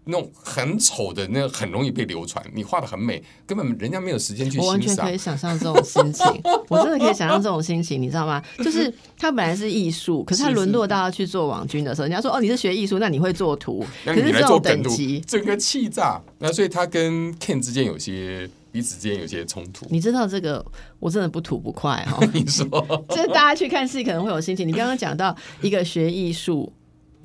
[0.03, 2.43] 那种很丑的，那很容易被流传。
[2.53, 5.17] 你画的很美，根本人家没有时间去欣赏我完全可以。
[5.17, 6.25] 想象这种心情，
[6.69, 8.41] 我真的可以想象这种心情，你知道吗？
[8.57, 16.19] 就是他本来是艺术，可是他沦落到要去做网军的时候，人家说哦你是学艺术，那你会做图，那你来可是这种做等级，，整个气炸。
[16.39, 19.85] 那所以他跟 Ken 之间有些彼此之间有些冲突。
[19.89, 20.65] 你知道这个
[20.99, 22.65] 我真的不吐不快哈、 你说
[23.09, 24.67] 就是大家去看戏可能会有心情。
[24.67, 26.73] 你刚刚讲到一个学艺术。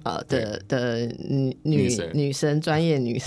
[0.06, 3.20] 呃的的女女女生专业女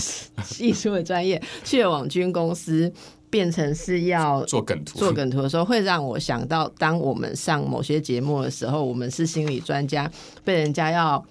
[0.58, 2.90] 艺 术的专业去了网军公司，
[3.28, 10.10] 变成是要做梗图，做梗图的时候，会让我想到，当我们上某些节目的时候，我们是心理专家，
[10.42, 11.22] 被人家要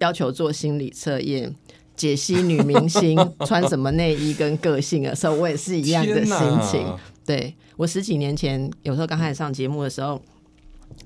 [0.00, 1.54] 要求做心理测验。
[1.94, 6.86] 解析女明星 穿什么内衣跟个性的时候，我也是一样的心哪情。
[7.24, 10.20] 对我十几年前，有时候刚开始上节目的时候，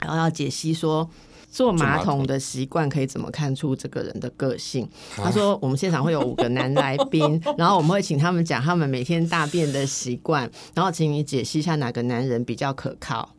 [0.00, 1.08] 然后要解析说
[1.50, 4.88] 坐马桶的习惯可以怎么看出这个人的个性。
[5.14, 13.35] 他说我们现场会有五个男来宾， 然后我们会请他们讲他们每天大便的习惯，然后请你解析一下哪个男人比较可靠。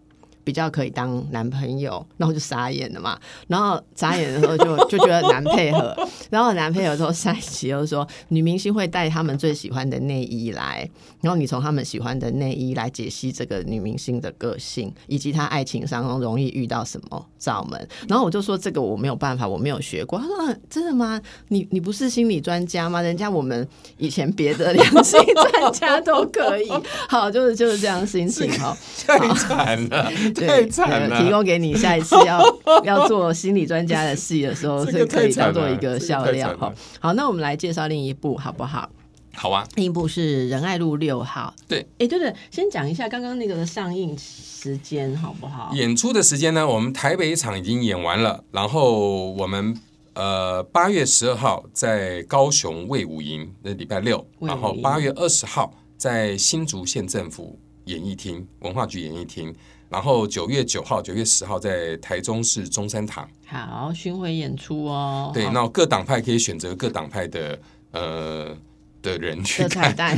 [0.47, 3.19] 比较可以当男朋友，然后就傻眼了嘛。
[3.49, 5.93] 然后傻眼的时候就 就觉得难配合，
[6.29, 17.87] 然后难配合之后，下一期又说女明星会带他们最喜欢的内衣来，然后你从他们喜欢的内衣来解析这个女明星的个性，以及她爱情上容易遇到什么罩门。
[18.07, 20.17] 然后我就说这个我没有办法，我没有学过。
[20.17, 21.21] 他说、啊、真的吗？
[21.49, 23.01] 你你不是心理专家吗？
[23.01, 26.71] 人家我们以前别的两性专家都可以。
[27.09, 28.77] 好，就是就是这样心情哈。
[29.05, 31.31] 太惨了，对，太惨了提。
[31.31, 32.41] 供给你下一次要
[32.83, 36.73] 要做心理专家的戏的时候，这个是可以当做一个笑料哈。
[36.99, 38.89] 好，那我们来介绍另一部好不好？
[39.35, 41.53] 好啊，另一部是《仁爱路六号》。
[41.67, 45.71] 对，哎，对对，先讲一下刚刚那个的上映时间好不好？
[45.75, 49.79] 演出的时间呢，我们台北场已经演完了，然后我们
[50.15, 59.53] 呃八月十二号在高雄卫武营，那礼拜六，然后八月二十号在新竹县政府演艺厅文化局演艺厅，
[59.89, 63.27] 然后九月九号、九月十号在台中市中山堂。
[63.45, 65.31] 好，巡回演出哦。
[65.33, 67.59] 对，那各党派可以选择各党派的
[67.91, 68.57] 呃
[69.01, 69.95] 的人去的彩看。
[69.95, 70.17] 蛋，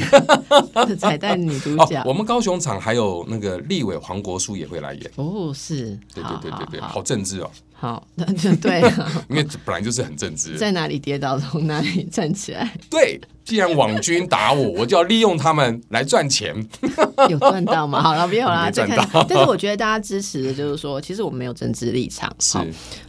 [0.87, 5.11] 的彩蛋女主角哦，我们高雄场还有那个立委黄国书也会来演。
[5.17, 10.57] 哦，是，对对对对对好政治哦，好，那就对啊， 因为本来就是很正直。
[10.57, 16.53] 在哪里跌倒从哪里站起来，对，既然网军打我，我就要利用他们来赚钱。
[17.29, 18.01] 有赚到吗？
[18.03, 19.07] 好了，没有啦， 赚看。
[19.29, 22.57] 但是我觉得大家支持的就是说，其实我们没有政治立场，是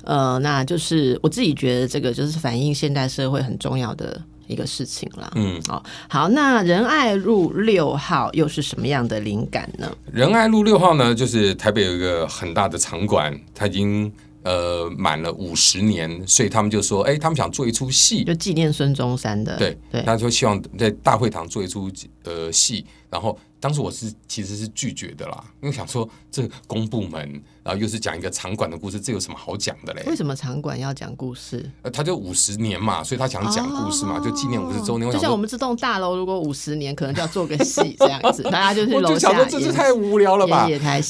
[0.05, 5.29] 呃，那就是我自己觉得这个就是反映现代社会很重要的一个事情啦。
[5.35, 9.91] 嗯，哦，好，那仁爱路六号又是什么样的灵感呢？
[10.13, 14.11] 仁爱路六号呢，就是台北有一个很大的场馆，它已经
[14.43, 21.91] 呃满了五十年，所以他们就说，哎，他们想做一出戏，就纪念孙中山的，对对，他说希望在大会堂做一出
[22.25, 27.21] 呃戏，然后当时我是其实是拒绝的啦，因为想说这个公部门，
[27.63, 30.03] 然后又是讲一个场馆的故事，这有什么好讲的嘞？
[30.07, 31.71] 为什么场馆要讲故事？
[31.83, 35.07] 呃，他就五十年嘛，所以他想讲故事嘛，哦就纪念五十周年。
[35.07, 40.67] 我想说，就像我们这栋大楼，如果五十年，可能就要做个戏这样子，大家就是我楼下就想说这是太无聊了吧。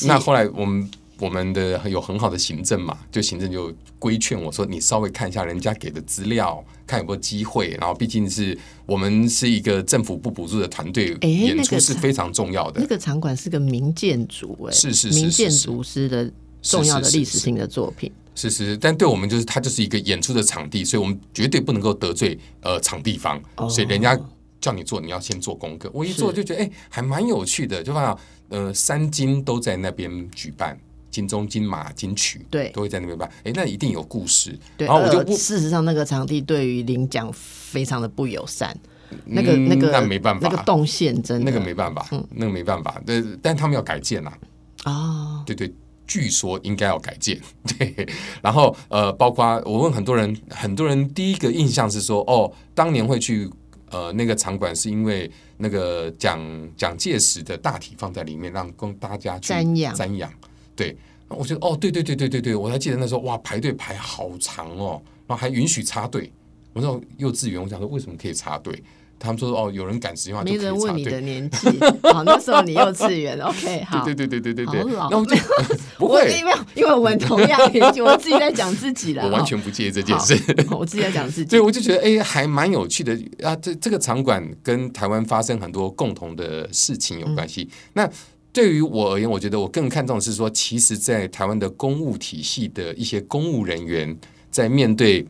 [0.06, 7.76] 那后来我们我们的有很好的行政嘛，就行政就规劝我说，你稍微看一下人家给的资料，看有没有机会。
[7.78, 8.56] 然后毕竟是
[8.86, 12.86] 我们是一个政府不补助的团队，哎演出是非常重要的那。
[12.86, 18.10] 个场馆是个民建筑、哎，是是是民建是是筑师的重要的是是历史性的作品。
[18.34, 24.18] 是是，但对我们就是它就是一个演出的场地，所以我们绝对不能够得罪呃场地方，哦所以人家
[24.60, 25.90] 叫你做，你要先做功课。
[25.92, 28.16] 我一做就觉得哎、还蛮有趣的，就发现
[28.48, 30.78] 呃三金都在那边举办。
[31.10, 33.28] 金钟、金马、金曲，对都会在那边办。
[33.44, 34.58] 哎，那一定有故事。
[34.76, 38.76] 对，然后我就事实上那个场地对于领奖非常的不友善，
[39.24, 43.00] 那个、嗯那个那没办法那个动线真的那个没办法，嗯那个没办法。
[43.04, 44.38] 但但他们要改建啊，
[44.84, 45.72] 哦，对对，
[46.06, 47.40] 据说应该要改建。
[47.66, 48.08] 对，
[48.40, 53.50] 然后呃，包括我问很多人，很多人第一个印象是说，哦，当年会去
[53.90, 56.40] 呃那个场馆是因为那个蒋
[56.76, 60.32] 蒋介石的大体放在里面，让供大家去瞻仰瞻仰。
[60.80, 60.96] 对，
[61.28, 66.32] 我觉得哦，对对对对对对，我还记得那时候哇，排队排好长哦，然后还允许插队。
[66.72, 68.82] 我那种幼稚园，我想说为什么可以插队？
[69.18, 71.68] 他们说哦，有人赶时间话，没人问你的年纪。
[72.04, 74.92] 好，那时候你幼稚园，OK， 好，对对对对对对对。
[75.10, 75.36] 那我就
[75.98, 79.22] 不会，因为因为我们同样年纪，我自己在讲自己了。
[79.24, 80.34] 我完全不介意这件事，
[80.72, 81.50] 我自己在讲自己。
[81.50, 83.12] 对，我就觉得哎，还蛮有趣的
[83.42, 83.54] 啊。
[83.56, 87.68] 这这个场馆跟台湾发生很多共同的事情有关系。
[87.92, 88.08] 那
[88.52, 94.16] 对于我而言，我觉得我更看重的是说，其实，在台湾的公务体系的一些公务人员
[94.50, 95.26] 在面对。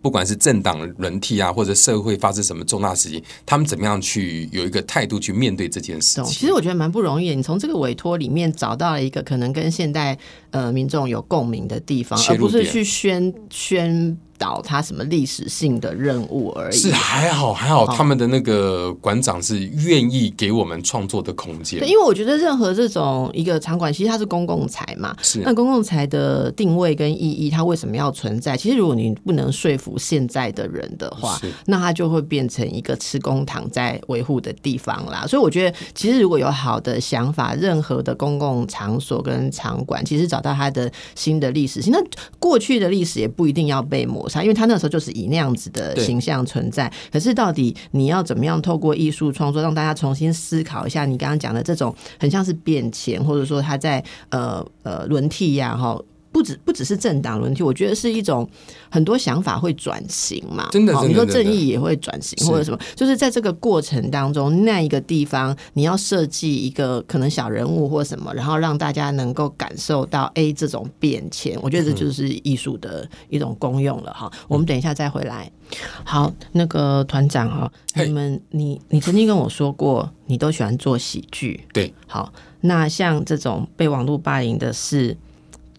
[0.00, 6.24] 不管是政党轮替啊，或者社会发生什么重大事情，他们怎么样去有一个态度去面对这件事情？
[6.24, 7.36] 其实我觉得蛮不容易。
[7.36, 10.18] 你从这个委托里面找到了一个可能跟现代
[10.50, 14.18] 呃民众有共鸣的地方，而不是去宣宣。
[14.38, 21.78] 导他什么历史性的任务而已，是还好还好，他们的那个馆长是愿意给我们创作的空间。
[21.78, 28.56] 对，因为我觉得任何这种一个场馆，其实它是公共财嘛，是那公共财的定位跟意义，它为什么要存在？
[28.56, 35.24] 其实如果你不能说服现在的人的话，那它就会变成一个吃公堂在维护的地方啦。
[35.26, 42.02] 所以我觉得，其实如果有好的想法，任何的公共场所跟场馆，其实找到它的新的历史性，那
[42.38, 44.21] 过去的历史也不一定要被抹。
[44.42, 51.04] 因为他那时候就是以那样子的形象存在，可是到底你要怎么样透过艺术创作让大家重新思考一下？
[51.04, 55.98] 你刚刚讲的这种很像是变迁，或者说他在呃呃轮替呀，哈。
[56.32, 58.48] 不只不只是政党轮替，我觉得是一种
[58.90, 60.68] 很多想法会转型嘛。
[60.72, 74.32] 真的，你说正义也会转型或者什么，就是在这个过程当中，那一个地方你要设计一个可能小人物或什么，然后让大家能够感受到 A 这种变迁，我觉得这就是艺术的一种功用了哈。
[74.48, 75.50] 我们等一下再回来。
[76.02, 81.64] 好，那个团长哈，你们你你曾经跟我说过，你都喜欢做喜剧。
[81.74, 85.14] 对，好，那像这种被网络霸凌的事。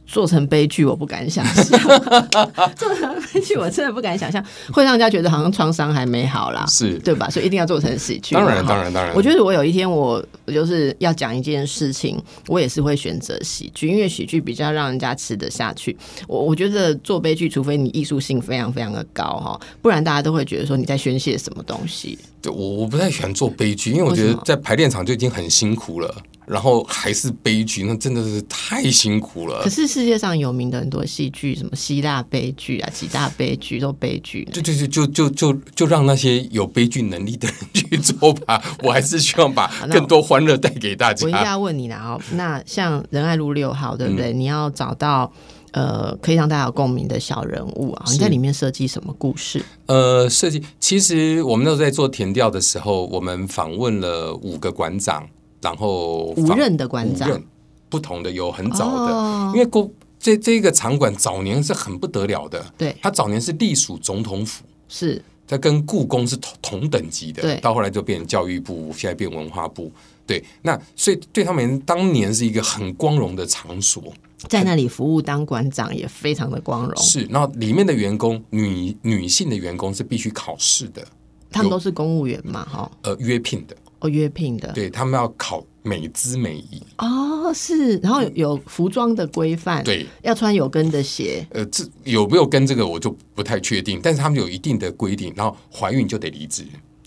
[0.06, 1.80] 做成悲剧，我不敢想象。
[2.76, 7.30] 做成悲剧，我真的不敢想象，会让人家觉得好像创伤还没好啦，是对吧？
[7.30, 8.36] 所以一定要做成喜剧。
[8.36, 9.14] 当然，当然，当然。
[9.16, 15.96] 我觉得我有一天，我就是要讲一件事情，我也是会选择喜剧，因为喜剧比较让人家吃得下去。
[16.28, 22.18] 我我觉得做悲剧，除非你艺术性非常非常的高哈，不然大家都会觉得说你在宣泄什么东西。
[22.42, 26.14] 对，我我不太喜欢做悲剧，因为我觉得在排练场就已经很辛苦了。
[26.46, 29.62] 然后还是悲剧，那真的是太辛苦了。
[29.64, 34.44] 可是世界上有名的很多戏剧，什么希腊悲剧啊，几大悲剧都悲剧。
[34.54, 38.62] 对对对，就就就就让那些有悲剧能力的人去做吧。
[38.84, 41.26] 我还是希望把更多欢乐带给大家。
[41.26, 44.34] 我一定要问你了哦，那像仁爱路六号，对不对？
[44.34, 45.32] 你要找到
[45.72, 49.64] 呃可以让大家有共鸣的小人物啊，你在里面设计什么故事？
[49.86, 55.28] 呃，设计其实我们那时候在做填调的时候，我们访问了五个馆长。
[55.64, 57.42] 然后五任的馆长，
[57.90, 65.24] 不同的有很早的，因为过这这个场馆早年是很不得了的，对，它早年是隶属总统府，是。
[65.46, 69.92] 在跟故宫是同同等级的，对，到后来就变教育部，现在变文化部，
[70.26, 74.02] 对，那所以对他们当年是一个很光荣的场所，
[74.48, 81.06] 在那里服务当馆长也非常的光荣，是，然后里面的员工女女性的员工是必须考试的，
[81.52, 83.76] 他们都是公务员嘛，哈，呃，约聘的。
[84.10, 91.46] 约聘的，对他们要考美姿美仪哦，是，然后有服装的规范，对，要穿有跟的鞋。
[91.52, 96.66] 呃，这有没有跟这个我就不太确定，但是他们有一定的规定，然后怀孕就得离职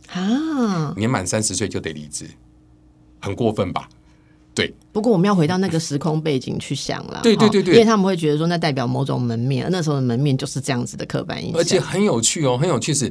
[0.09, 2.27] 啊，年满三十岁就得离职，
[3.21, 3.89] 很过分吧？
[4.55, 4.75] 对。
[4.93, 13.11] 不过我们要回到那个时空背景去想了，对对对对，因为他们会觉得说那代表某种门面，那时候的门面就是这样子的刻板印象，而且很有趣哦，很有趣是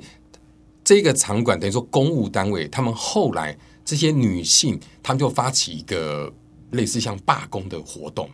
[0.84, 3.58] 这个场馆等于说公务单位，他们后来。
[3.86, 6.34] 这些女性，她们就发起一个
[6.72, 8.28] 类似像罢工的活动，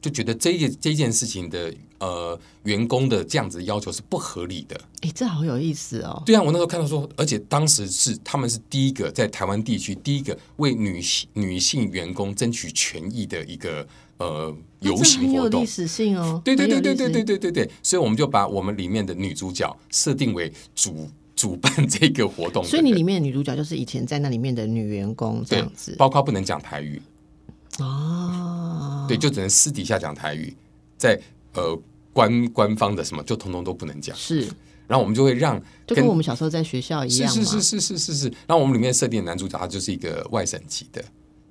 [0.00, 4.78] 就觉得这件这件事情的呃员工的这样子要求是不合理的。
[5.00, 6.22] 哎，这好有意思哦！
[6.26, 13.86] 对啊，我那时候看到说，而且当时是他们是第一个在台湾地区第一个为女性女性员工争取权益的一个
[14.18, 16.40] 呃游行活动，历史性哦。
[16.44, 21.08] 对对对对对对对对对，所以我们就把我们里面的女主角设定为主。
[21.42, 27.02] 主办这个活动，所以你里面的女主角就是以前在那里面的女员工这样子，包括不能讲台语。
[27.80, 30.54] 哦，对，就只能私底下讲台语，
[30.96, 31.20] 在
[31.54, 31.76] 呃
[32.12, 34.42] 官官方的什么就通通都不能讲，是，
[34.86, 41.02] 然后我们就会让就跟我们小时候在学校一样，是是是是是是，然后我们里面设定的男主角他就是一个外省籍的，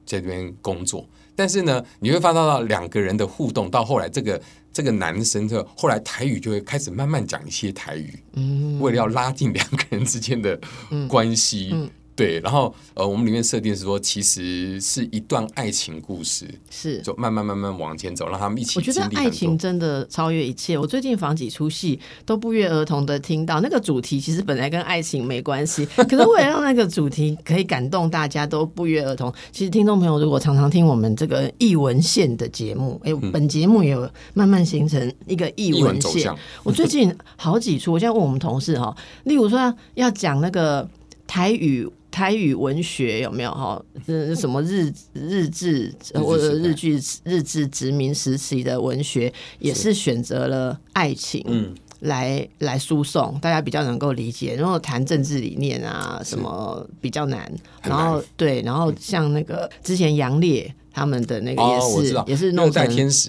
[0.06, 1.06] 在这边工作。
[1.42, 4.40] 但是呢，你会发到两个人的互动，到后来这个
[4.72, 10.60] 这个男生就后来台语就会开始慢慢讲一些台语，嗯，为了要拉近两个人之间的
[11.08, 18.78] 关系，对，然后呃，我们里面设定是说，其实是一段爱情故事，是就慢慢慢慢往前走，让他们一起。
[18.78, 20.78] 我觉得爱情真的超越一切。
[20.78, 29.34] 我最近访几出戏，都不约而同的听到那个主题，其实本来跟爱情没关系， 可是为了让那个主题可以感动大家，都不约而同。
[29.52, 36.32] 其实听众朋友如果常常听我们这个译文线的节目，哎，本节目也有慢慢形成一个译文线。
[36.64, 40.88] 我最近好几出，我现在问我们同事哈，例如说要讲那个
[41.32, 41.90] 台语。
[42.12, 43.82] 台语文学有没有哈？
[44.06, 54.56] 是什么日日治或者日剧日志殖民时期的文学，也是选择了爱情来来输送，大家比较能够理解。
[54.58, 57.50] 然后谈政治理念啊，什么比较难。
[57.82, 62.86] 然后对，然后像那个之前杨烈他们的那个也是也是弄成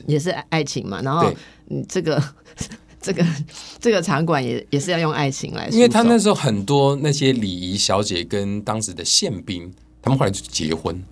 [0.09, 1.00] 也是爱情嘛。
[1.03, 1.32] 然后
[1.68, 2.20] 嗯，这个。
[3.03, 3.26] 这个
[3.80, 11.03] 这个场馆也也是要用爱情来，因为他那时候很多那些礼仪小姐跟当时的宪兵，他们后来就结婚。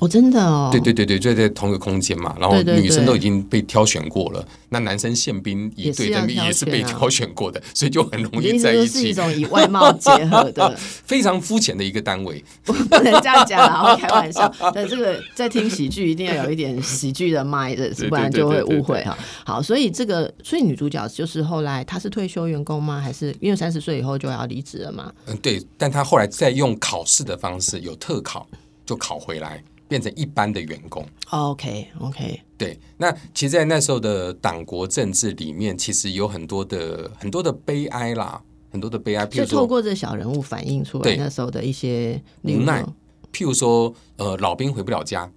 [0.00, 9.00] 哦，真的哦，对对对对，就在同一个空间嘛，然后女生都已经被挑选过了，那男生宪兵也对对也是被挑选过的， 所以就很容易在一起。
[9.00, 10.74] 是一种以外貌结合的，
[11.04, 14.50] 非常肤浅的一个单位， 不能这样讲啊，开玩笑。
[14.74, 19.16] 但这个在听喜剧，一定要有一点喜剧的 mind，，不然就会误会哈。
[19.44, 22.98] 好，所以这个，所以女主角就是后来她是退休员工吗？
[22.98, 25.12] 还是因为三十岁以后就要离职了嘛？
[25.26, 28.46] 嗯，对，但她后来再用考试的方式，有特考
[28.86, 29.62] 就考回来。
[29.90, 31.04] 变成一般的员工。
[31.30, 32.40] OK，OK。
[32.56, 39.26] 对，那其实，在那时候的党国政治里面，其实有很多的很多的悲哀啦，很多的悲哀。
[39.26, 42.84] 就透过这小人物反映出来那时候的一些无奈。
[43.32, 45.28] 譬如说，呃，老兵回不了家。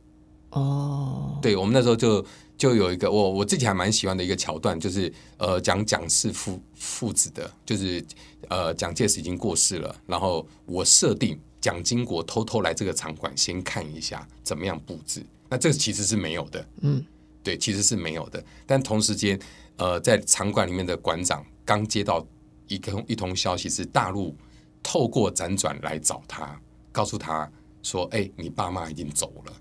[0.52, 1.40] 哦。
[1.42, 2.24] 对，我们那时候就
[2.56, 8.06] 就有一个我我自己还蛮喜欢的一个桥段，就是呃，讲蒋氏父父子的，就是
[8.50, 11.40] 呃，蒋介石已经过世了，然后我设定。
[11.64, 15.26] 蒋经国偷偷来这个场馆，先看一下怎么样布置。
[15.48, 17.02] 那这个其实是没有的，嗯，
[17.42, 18.44] 对，其实是没有的。
[18.66, 19.40] 但同时间，
[19.78, 22.28] 呃，在场馆里面的馆长刚接到
[22.68, 24.36] 一通一通消息，是大陆
[24.84, 26.60] 透过辗转来找他，
[26.92, 27.50] 告诉他
[27.82, 29.54] 说：“哎，你爸妈已经走了。”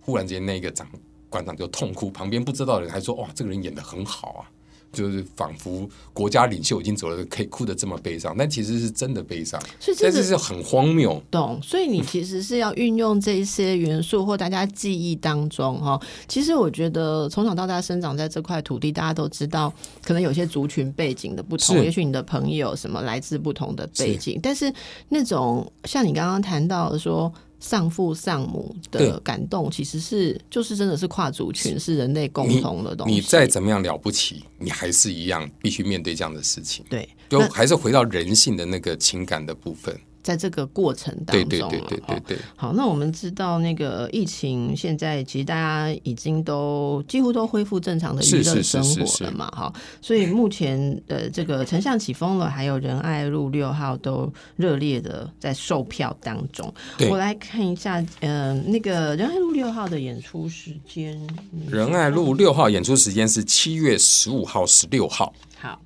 [0.00, 0.88] 忽然间，那个长
[1.28, 4.50] 馆长就痛哭，旁边不知道的人还说：“哇，这个人演的很好啊。”
[4.92, 11.20] 就是仿佛国家领袖已经走了，可以哭得这么悲伤，但其实是真的悲伤，所以这是很荒谬。
[11.30, 15.98] 懂，所以你其实是要运用这一些元素或大家记忆当中哈。
[16.28, 19.72] 其实我觉得从小到大生长在这块土地，大家都知道，
[20.02, 24.72] 可能有些族群背景的不同，也许你的朋友什么来自不同的背景，但是
[25.08, 27.32] 那种像你刚刚谈到的说。
[27.62, 33.14] 丧父丧母的感动，其实是就是真的是跨族群，是人类共同的东西。
[33.14, 36.84] 你再怎么样了不起，你还是一样必须面对这样的事情。
[36.90, 39.96] 对，就还是回到人性的那个情感的部分。
[40.22, 42.38] 在这个过程当中，对对对对对对。
[42.54, 49.72] 好，那我们知道那个疫情现在其实大家已经都几乎都恢复正常的娱乐生活了嘛，哈。
[50.00, 56.72] 所以目前的这个丞相起风了，还有仁爱路六号都热烈的在售票当中。
[57.10, 61.20] 我来看一下，呃，那个仁爱路六号的演出时间。
[61.68, 65.34] 仁爱路六号演出时间是七月十五号、十六号。
[65.58, 65.80] 好，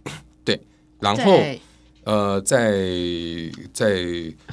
[0.44, 0.60] 对，
[1.00, 1.40] 然后。
[2.06, 2.70] 呃，在
[3.72, 3.96] 在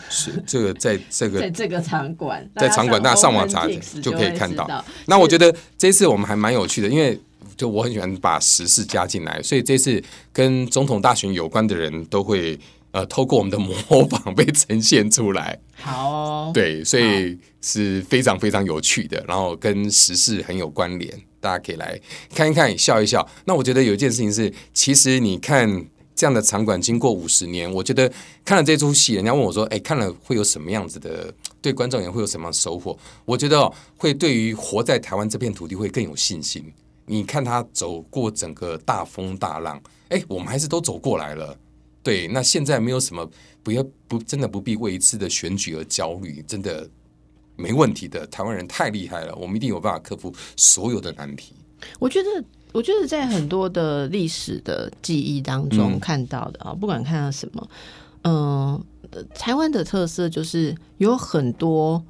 [0.09, 3.67] 是这个在这个在这个场馆， 在场馆，大家上网查
[4.01, 4.83] 就可以看到。
[5.05, 7.19] 那我觉得这次我们还蛮有趣的，因为
[7.55, 15.59] 就我很喜欢把时事加进来，所以这次跟总统大选有关的人都会呃透过我们的模仿被呈现出来。
[15.77, 22.01] 好，对，所以是非常非常有趣的，然后跟时事很有关联，大家可以来
[22.33, 23.29] 看一看，笑一笑。
[23.45, 25.85] 那我觉得有一件事情是，其实你看。
[26.15, 28.11] 这样的场馆经过五十年，我觉得
[28.45, 31.33] 看了这出戏，人家问我说：“哎，看了会有什么样子的？
[31.61, 36.63] 对观众也会有什么收获？”我觉得会对于活在台湾这片土地会更有信心。
[37.05, 41.57] 你看他走过整个大风大浪，哎，我们还是都走过来了。
[42.03, 43.29] 对，那现在没有什么，
[43.63, 46.87] 不要不真的不必为一次的选举而焦虑，真的
[47.55, 48.27] 没问题的。
[48.27, 51.55] 台湾人太厉害了，我们一定有办法克服所有的难题。
[51.97, 52.43] 我觉得。
[52.73, 57.69] 我觉得在很多的历史的记忆当中看到的啊，不管看到什么，
[58.23, 58.83] 嗯，
[59.35, 62.03] 台湾的特色就是有很多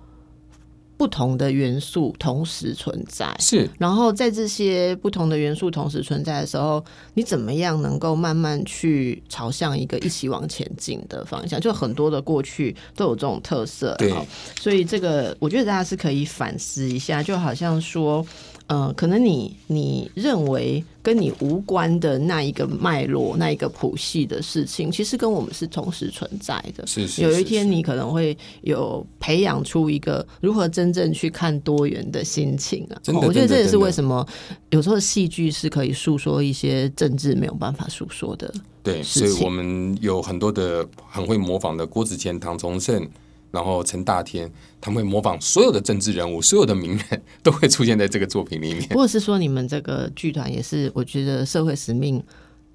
[0.95, 3.69] 不同的元素同时存在，是。
[3.77, 6.81] 然后在这些不同的元素同时存在的时候，
[7.13, 11.59] 你怎么样能够慢慢去朝向一个一起往前进的方向？
[11.59, 14.13] 就很多的过去都有这种特色，对。
[14.61, 18.25] 所以这个我觉得大家是可以反思一下，就好像说。
[18.67, 26.87] 呃，可能你你认为跟你无关的那一个脉络、那一个谱系的事情，其实跟我们是同时存在的。
[26.87, 32.95] 是是，有一天你可能会有培养出一个如何真正去看多元的心情啊。
[33.21, 34.25] 我觉得这也是为什么
[34.71, 38.51] 有时候戏剧是可以诉说一些政治没有办法诉说的。
[38.81, 43.07] 对，所以我们有很多的很会模仿的郭子乾、唐崇盛。
[43.53, 44.51] 然后陈大天，
[44.81, 48.89] 他们会模仿所有的政治人物，所有的名人都会出现在这个作品里面。
[48.89, 52.19] 或者是说，你们这个剧团也是，我觉得社会使命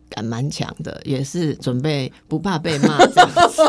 [0.08, 3.60] 感蛮强的，也是准备不怕被骂这样子，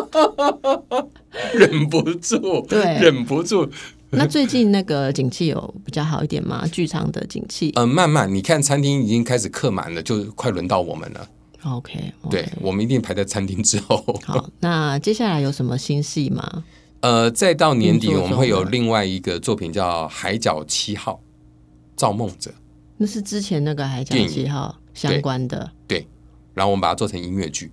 [1.58, 3.68] 忍不住，对，忍不住。
[4.12, 6.68] 那最近那个景气有比较好一点吗？
[6.72, 7.72] 剧场的景气？
[7.76, 11.28] 嗯，慢慢，你看餐厅已经开始客满了，就快轮到我们了。
[11.66, 13.98] OK，对我们一定排在餐厅之后。
[14.24, 16.64] 好，那接下来有什么新戏吗？
[17.02, 21.14] 呃，再到年底，我们会有另外一个作品叫《海角七号》，
[21.96, 22.52] 造梦者。
[22.98, 25.72] 那是之前那个《海角七号》相关的。
[25.88, 26.06] 对，
[26.54, 27.72] 然后我们把它做成音乐剧。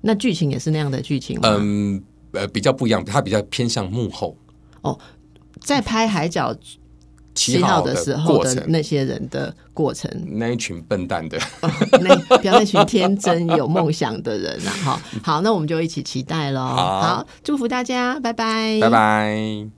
[0.00, 1.48] 那剧情也是那样的剧情吗？
[1.58, 2.02] 嗯，
[2.32, 4.36] 呃，比较不一样，它比较偏向幕后。
[4.82, 4.98] 哦，
[5.60, 6.54] 在拍《海角》。
[7.34, 11.38] 七号的时候的那些人的过程，那一群笨蛋的，
[12.00, 14.70] 那不要那群天真有梦想的人啊！
[14.84, 16.60] 哈，好，那我们就一起期待喽。
[16.60, 19.66] 好，祝福大家，拜拜，拜拜。